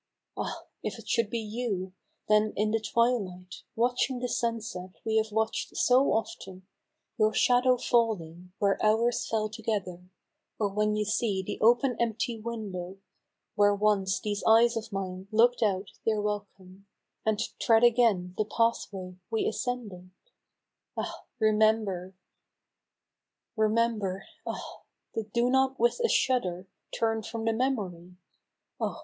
[0.35, 0.63] Ah!
[0.81, 1.93] if it should be you,
[2.27, 6.65] then in the twilight, Watching the sunset we have watclVd so often,
[7.19, 10.09] Your shadow falling where ours fell together.
[10.57, 12.97] Or when you see the open empty window.
[13.53, 16.87] Where once these eyes of mine look'd out their wel come,
[17.23, 20.09] And tread again the pathway we ascended,
[20.97, 21.25] Ah!
[21.37, 22.15] remember!
[23.55, 24.81] Remember, ah!
[25.13, 28.15] but do not with a shudder, Turn from the memory.
[28.79, 28.99] Oh